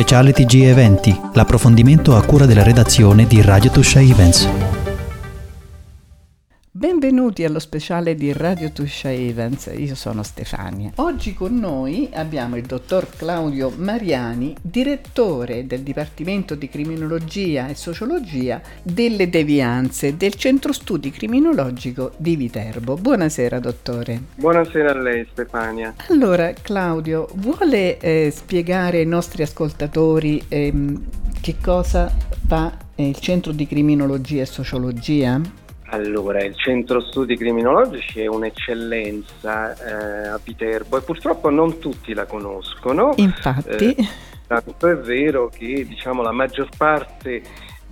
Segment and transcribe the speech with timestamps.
[0.00, 4.79] speciale TG Eventi, l'approfondimento a cura della redazione di Radio Tuscia Events.
[6.80, 10.92] Benvenuti allo speciale di Radio Tuscia Evans, io sono Stefania.
[10.94, 18.62] Oggi con noi abbiamo il dottor Claudio Mariani, direttore del Dipartimento di Criminologia e Sociologia
[18.82, 22.94] delle Devianze del Centro Studi Criminologico di Viterbo.
[22.94, 24.18] Buonasera dottore.
[24.36, 25.92] Buonasera a lei Stefania.
[26.08, 30.72] Allora Claudio, vuole eh, spiegare ai nostri ascoltatori eh,
[31.42, 32.10] che cosa
[32.46, 35.59] fa eh, il Centro di Criminologia e Sociologia?
[35.92, 42.26] Allora, il centro studi criminologici è un'eccellenza eh, a Viterbo e purtroppo non tutti la
[42.26, 43.12] conoscono.
[43.16, 43.94] Infatti.
[43.94, 44.08] Eh,
[44.46, 47.42] tanto è vero che diciamo, la maggior parte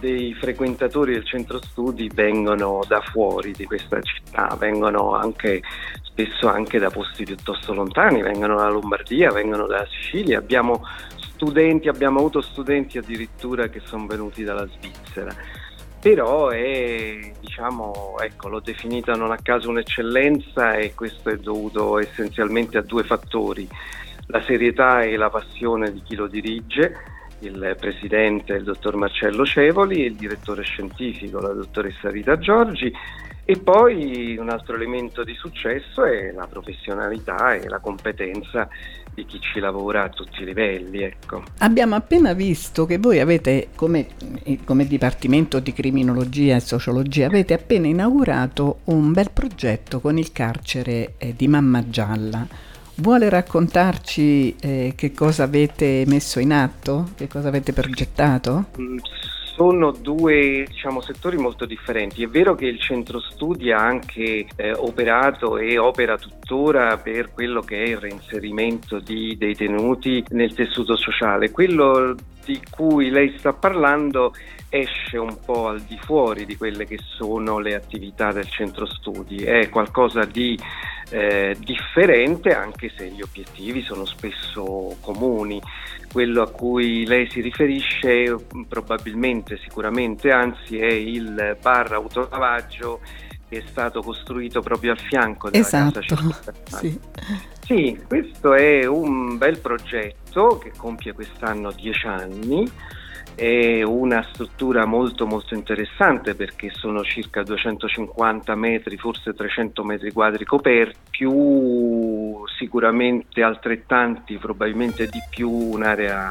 [0.00, 5.60] dei frequentatori del centro studi vengono da fuori di questa città, vengono anche
[6.02, 10.82] spesso anche da posti piuttosto lontani, vengono dalla Lombardia, vengono dalla Sicilia, abbiamo
[11.16, 15.60] studenti, abbiamo avuto studenti addirittura che sono venuti dalla Svizzera
[16.02, 22.76] però è, diciamo, ecco, l'ho definita non a caso un'eccellenza e questo è dovuto essenzialmente
[22.76, 23.68] a due fattori,
[24.26, 26.92] la serietà e la passione di chi lo dirige,
[27.42, 32.92] il presidente il dottor Marcello Cevoli il direttore scientifico la dottoressa Rita Giorgi
[33.44, 38.68] e poi un altro elemento di successo è la professionalità e la competenza
[39.14, 41.02] di chi ci lavora a tutti i livelli.
[41.02, 41.42] Ecco.
[41.58, 44.06] Abbiamo appena visto che voi avete, come,
[44.64, 51.14] come, Dipartimento di Criminologia e Sociologia, avete appena inaugurato un bel progetto con il carcere
[51.18, 52.46] eh, di Mamma Gialla.
[53.02, 57.10] Vuole raccontarci eh, che cosa avete messo in atto?
[57.16, 58.66] Che cosa avete progettato?
[59.54, 62.22] Sono due diciamo, settori molto differenti.
[62.22, 67.60] È vero che il centro studi ha anche eh, operato e opera tuttora per quello
[67.60, 71.50] che è il reinserimento di detenuti nel tessuto sociale.
[71.50, 72.14] Quello
[72.44, 74.32] di cui lei sta parlando
[74.68, 79.36] esce un po' al di fuori di quelle che sono le attività del centro studi,
[79.44, 80.58] è qualcosa di
[81.10, 85.60] eh, differente anche se gli obiettivi sono spesso comuni.
[86.12, 88.36] Quello a cui lei si riferisce
[88.68, 93.00] probabilmente, sicuramente, anzi è il bar autolavaggio
[93.48, 96.00] che è stato costruito proprio a fianco della esatto.
[96.00, 96.98] casa Sì.
[97.60, 102.70] sì, questo è un bel progetto che compie quest'anno dieci anni
[103.34, 110.44] è una struttura molto molto interessante perché sono circa 250 metri, forse 300 metri quadri
[110.44, 111.30] coperti, più
[112.62, 116.30] sicuramente altrettanti, probabilmente di più un'area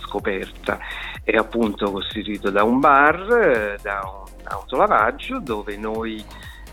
[0.00, 0.78] scoperta.
[1.22, 6.24] È appunto costituito da un bar, da un autolavaggio dove noi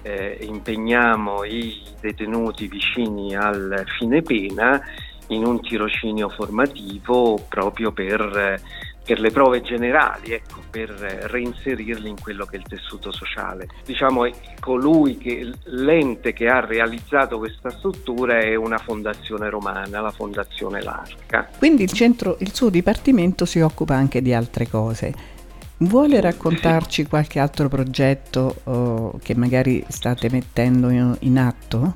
[0.01, 4.81] eh, impegniamo i detenuti vicini al fine pena
[5.27, 8.61] in un tirocinio formativo proprio per
[9.09, 13.67] per le prove generali, ecco, per reinserirli in quello che è il tessuto sociale.
[13.83, 20.83] Diciamo colui che l'ente che ha realizzato questa struttura è una fondazione romana, la Fondazione
[20.83, 21.49] Larca.
[21.57, 25.11] Quindi il, centro, il suo dipartimento si occupa anche di altre cose.
[25.77, 31.95] Vuole raccontarci qualche altro progetto oh, che magari state mettendo in, in atto?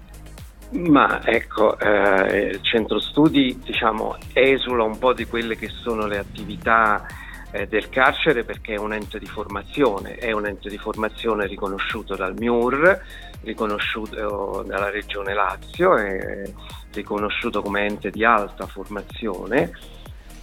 [0.73, 6.17] Ma ecco, eh, il centro studi diciamo, esula un po' di quelle che sono le
[6.17, 7.05] attività
[7.51, 12.15] eh, del carcere perché è un ente di formazione, è un ente di formazione riconosciuto
[12.15, 13.01] dal MIUR,
[13.41, 16.43] riconosciuto dalla Regione Lazio, è
[16.91, 19.71] riconosciuto come ente di alta formazione,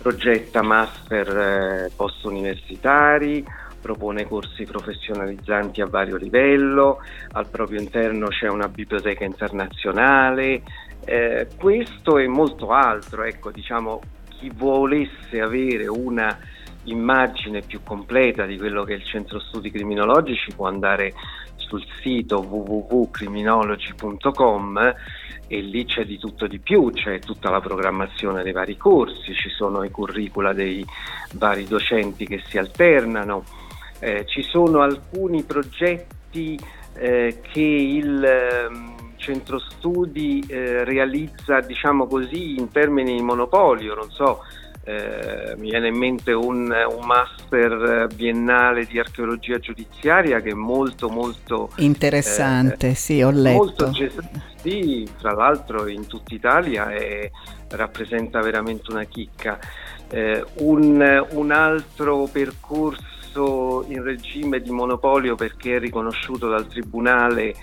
[0.00, 3.44] progetta master eh, post universitari,
[3.80, 6.98] propone corsi professionalizzanti a vario livello,
[7.32, 10.62] al proprio interno c'è una biblioteca internazionale,
[11.04, 16.38] eh, questo e molto altro, ecco, diciamo, chi volesse avere una
[16.84, 21.12] immagine più completa di quello che è il centro studi criminologici può andare
[21.56, 24.94] sul sito www.criminology.com
[25.46, 29.48] e lì c'è di tutto di più, c'è tutta la programmazione dei vari corsi, ci
[29.48, 30.86] sono i curricula dei
[31.34, 33.42] vari docenti che si alternano,
[34.00, 36.58] eh, ci sono alcuni progetti
[36.94, 38.68] eh, che il eh,
[39.16, 44.40] centro studi eh, realizza, diciamo così, in termini di monopolio, non so,
[44.82, 51.08] eh, mi viene in mente un, un, master biennale di archeologia giudiziaria che è molto
[51.10, 53.56] molto interessante, eh, sì, ho letto.
[53.56, 53.92] Molto,
[54.56, 57.30] sì, tra l'altro in tutta Italia è,
[57.68, 59.58] rappresenta veramente una chicca.
[60.08, 67.54] Eh, un, un altro percorso messo in regime di monopolio perché è riconosciuto dal Tribunale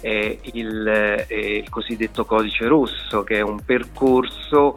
[0.00, 0.84] è il,
[1.26, 4.76] è il cosiddetto codice rosso, che è un percorso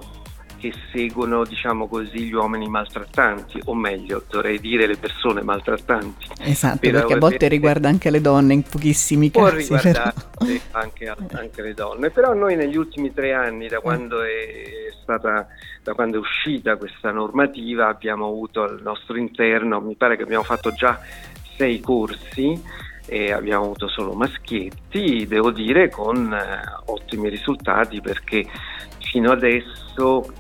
[0.60, 6.80] che seguono diciamo così gli uomini maltrattanti o meglio dovrei dire le persone maltrattanti esatto
[6.80, 10.14] per perché a volte riguarda anche le donne in pochissimi può casi può riguardare
[10.72, 13.82] anche, anche, le donne però noi negli ultimi tre anni da eh.
[13.82, 15.48] quando è stata
[15.82, 20.44] da quando è uscita questa normativa abbiamo avuto al nostro interno mi pare che abbiamo
[20.44, 21.00] fatto già
[21.58, 28.46] sei corsi e abbiamo avuto solo maschietti, devo dire con eh, ottimi risultati perché
[29.00, 30.32] fino adesso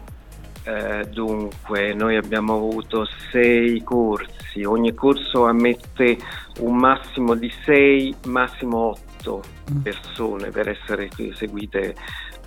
[0.69, 6.17] eh, dunque noi abbiamo avuto sei corsi, ogni corso ammette
[6.59, 9.77] un massimo di sei, massimo otto mm.
[9.81, 11.95] persone per essere seguite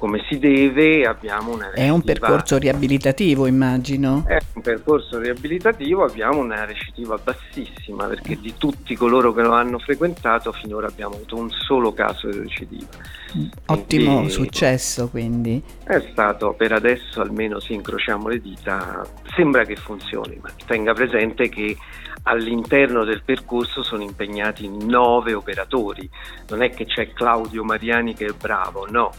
[0.02, 4.25] come si deve, abbiamo una È un percorso riabilitativo, immagino.
[4.26, 9.78] È un percorso riabilitativo, abbiamo una recidiva bassissima perché di tutti coloro che lo hanno
[9.78, 12.88] frequentato finora abbiamo avuto un solo caso di recidiva.
[13.66, 15.62] Ottimo quindi, successo, quindi.
[15.84, 19.06] È stato per adesso, almeno se incrociamo le dita,
[19.37, 21.76] sembra che funzioni, ma tenga presente che
[22.25, 26.10] all'interno del percorso sono impegnati nove operatori,
[26.49, 29.12] non è che c'è Claudio Mariani che è bravo, no,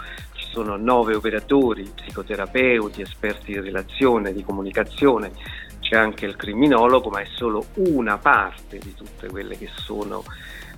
[0.53, 5.31] sono nove operatori, psicoterapeuti, esperti di relazione, di comunicazione,
[5.79, 10.23] c'è anche il criminologo, ma è solo una parte di tutte quelle che sono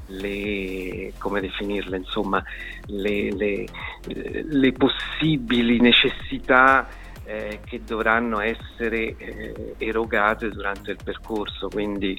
[0.07, 2.41] le, come definirle, insomma,
[2.85, 3.65] le, le,
[4.05, 6.87] le possibili necessità
[7.25, 11.67] eh, che dovranno essere eh, erogate durante il percorso.
[11.67, 12.17] Quindi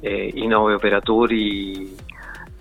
[0.00, 1.94] eh, i nove operatori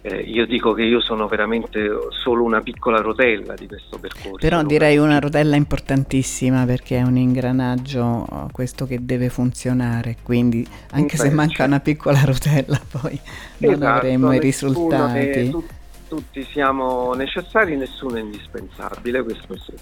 [0.01, 4.37] eh, io dico che io sono veramente solo una piccola rotella di questo percorso.
[4.37, 11.17] Però direi una rotella importantissima perché è un ingranaggio questo che deve funzionare, quindi anche
[11.17, 13.19] Beh, se manca una piccola rotella poi
[13.57, 15.49] non esatto, avremo i risultati.
[15.49, 15.65] tu,
[16.07, 19.73] tutti siamo necessari, nessuno è indispensabile, questo sì.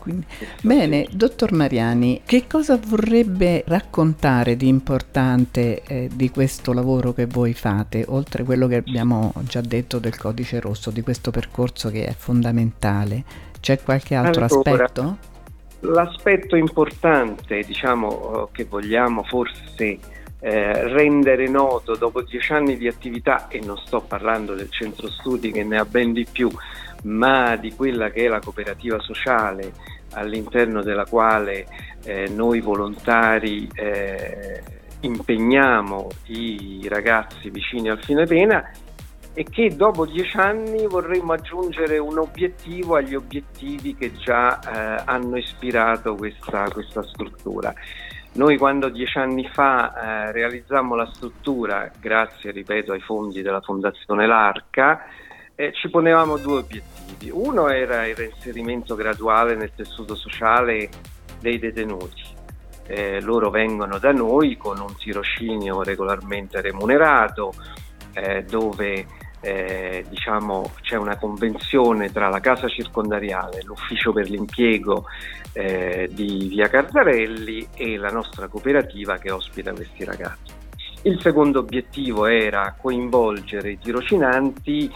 [0.00, 0.24] Quindi,
[0.62, 7.52] bene, dottor Mariani, che cosa vorrebbe raccontare di importante eh, di questo lavoro che voi
[7.52, 12.06] fate, oltre a quello che abbiamo già detto del codice rosso, di questo percorso che
[12.06, 13.22] è fondamentale?
[13.60, 15.16] C'è qualche altro allora, aspetto?
[15.80, 19.98] L'aspetto importante, diciamo, che vogliamo forse
[20.40, 25.52] eh, rendere noto dopo dieci anni di attività, e non sto parlando del centro studi
[25.52, 26.50] che ne ha ben di più,
[27.04, 29.72] ma di quella che è la cooperativa sociale
[30.12, 31.66] all'interno della quale
[32.04, 34.62] eh, noi volontari eh,
[35.00, 38.70] impegniamo i ragazzi vicini al fine pena
[39.32, 45.36] e che dopo dieci anni vorremmo aggiungere un obiettivo agli obiettivi che già eh, hanno
[45.36, 47.72] ispirato questa, questa, struttura.
[48.32, 54.26] Noi quando dieci anni fa eh, realizzammo la struttura, grazie ripeto ai fondi della Fondazione
[54.26, 55.04] L'Arca,
[55.60, 57.30] eh, ci ponevamo due obiettivi.
[57.30, 60.88] Uno era il reinserimento graduale nel tessuto sociale
[61.38, 62.22] dei detenuti.
[62.86, 67.52] Eh, loro vengono da noi con un tirocinio regolarmente remunerato,
[68.14, 69.06] eh, dove
[69.42, 75.04] eh, diciamo, c'è una convenzione tra la casa circondariale, l'ufficio per l'impiego
[75.52, 80.54] eh, di via Carzarelli e la nostra cooperativa che ospita questi ragazzi.
[81.02, 84.90] Il secondo obiettivo era coinvolgere i tirocinanti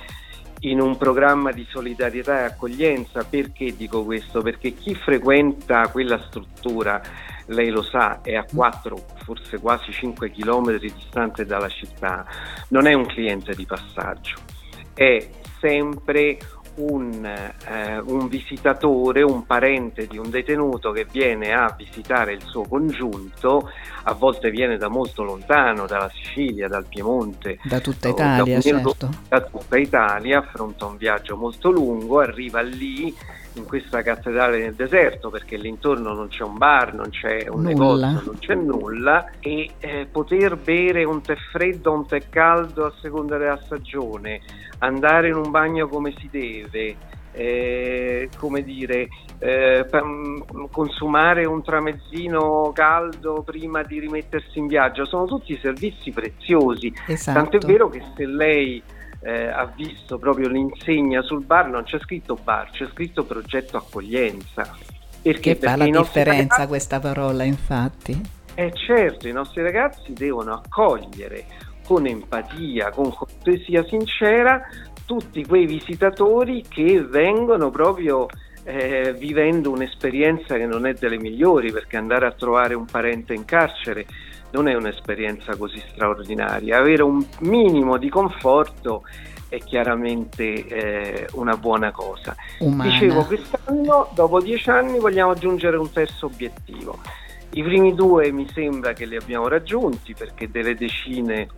[0.65, 3.25] in un programma di solidarietà e accoglienza.
[3.25, 4.43] Perché dico questo?
[4.43, 7.01] Perché chi frequenta quella struttura,
[7.47, 12.25] lei lo sa, è a 4, forse quasi 5 km distante dalla città,
[12.69, 14.37] non è un cliente di passaggio,
[14.95, 15.29] è
[15.61, 16.39] sempre
[16.77, 22.63] un, eh, un, visitatore, un parente di un detenuto che viene a visitare il suo
[22.63, 23.71] congiunto,
[24.05, 29.09] a volte viene da molto lontano, dalla Sicilia, dal Piemonte, da tutta Italia, da, certo.
[29.29, 33.15] da tutta Italia, affronta un viaggio molto lungo, arriva lì
[33.55, 38.09] in questa cattedrale nel deserto perché l'intorno non c'è un bar, non c'è un nulla.
[38.09, 42.87] negozio, non c'è nulla e eh, poter bere un tè freddo o un tè caldo
[42.87, 44.41] a seconda della stagione,
[44.79, 46.97] andare in un bagno come si deve,
[47.33, 49.09] eh, come dire,
[49.39, 49.87] eh,
[50.71, 56.93] consumare un tramezzino caldo prima di rimettersi in viaggio, sono tutti servizi preziosi.
[57.07, 57.39] Esatto.
[57.39, 58.83] Tant'è vero che se lei
[59.25, 64.77] eh, ha visto proprio l'insegna sul bar, non c'è scritto bar, c'è scritto progetto accoglienza.
[65.23, 68.21] Perché, che fa la differenza ragazzi, questa parola, infatti?
[68.55, 71.47] Eh certo, i nostri ragazzi devono accogliere
[71.87, 74.61] con empatia, con cortesia sincera
[75.07, 78.27] tutti quei visitatori che vengono proprio
[78.65, 83.45] eh, vivendo un'esperienza che non è delle migliori, perché andare a trovare un parente in
[83.45, 84.07] carcere
[84.51, 86.79] non è un'esperienza così straordinaria.
[86.79, 89.03] Avere un minimo di conforto
[89.49, 92.35] è chiaramente eh, una buona cosa.
[92.61, 92.91] Umana.
[92.91, 96.99] Dicevo, quest'anno, dopo dieci anni, vogliamo aggiungere un terzo obiettivo.
[97.51, 101.49] I primi due mi sembra che li abbiamo raggiunti perché delle decine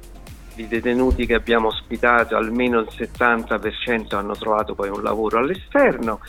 [0.54, 6.20] di detenuti che abbiamo ospitato, almeno il 70% hanno trovato poi un lavoro all'esterno.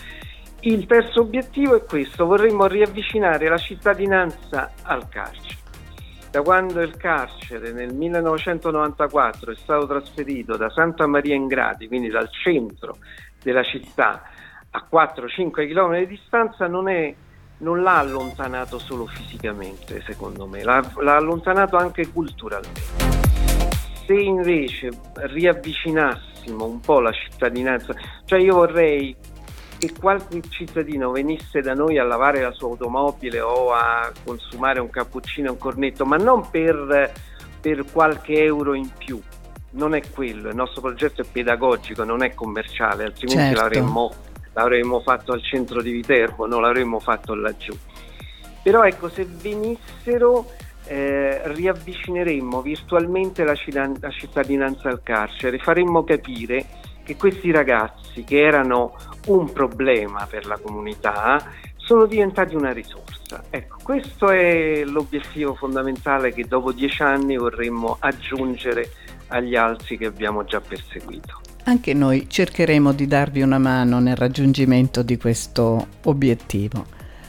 [0.61, 5.65] Il terzo obiettivo è questo, vorremmo riavvicinare la cittadinanza al carcere
[6.37, 12.09] da quando il carcere nel 1994 è stato trasferito da Santa Maria in Gradi, quindi
[12.09, 12.97] dal centro
[13.41, 14.23] della città,
[14.69, 17.13] a 4-5 km di distanza, non, è,
[17.59, 23.05] non, l'ha allontanato solo fisicamente, secondo me, l'ha, l'ha allontanato anche culturalmente.
[24.05, 27.93] Se invece riavvicinassimo un po' la cittadinanza,
[28.25, 29.15] cioè io vorrei
[29.77, 34.89] che qualche cittadino venisse da noi a lavare la sua automobile o a consumare un
[34.89, 37.11] cappuccino, un cornetto, ma non per,
[37.61, 39.21] per qualche euro in più.
[39.71, 43.61] Non è quello, il nostro progetto è pedagogico, non è commerciale, altrimenti certo.
[43.61, 44.13] l'avremmo,
[44.53, 47.77] l'avremmo fatto al centro di Viterbo, non l'avremmo fatto laggiù.
[48.63, 50.51] Però ecco, se venissero
[50.87, 53.53] eh, riavvicineremmo virtualmente la,
[53.99, 56.65] la cittadinanza al carcere, faremmo capire
[57.07, 58.93] che questi ragazzi che erano
[59.27, 61.41] un problema per la comunità
[61.77, 63.45] sono diventati una risorsa.
[63.49, 68.91] Ecco, questo è l'obiettivo fondamentale che dopo dieci anni vorremmo aggiungere
[69.27, 71.39] agli altri che abbiamo già perseguito.
[71.63, 76.85] Anche noi cercheremo di darvi una mano nel raggiungimento di questo obiettivo.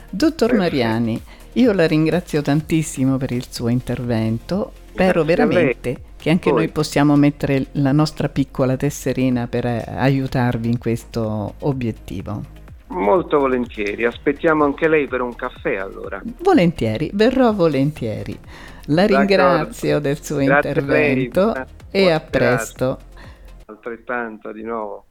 [0.09, 0.55] Dottor.
[0.55, 1.21] Mariani,
[1.53, 4.73] io la ringrazio tantissimo per il suo intervento.
[4.91, 6.59] Spero veramente che anche Poi.
[6.59, 12.57] noi possiamo mettere la nostra piccola tesserina per eh, aiutarvi in questo obiettivo.
[12.87, 16.21] Molto volentieri, aspettiamo anche lei per un caffè allora.
[16.41, 18.37] Volentieri, verrò volentieri.
[18.87, 19.17] La D'accordo.
[19.17, 22.99] ringrazio del suo Grazie intervento a e a presto.
[23.65, 25.05] Altrettanto di nuovo.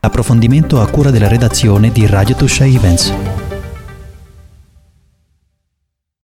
[0.00, 3.61] Approfondimento a cura della redazione di Radio Tuscia Events.